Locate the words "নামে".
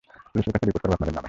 1.15-1.19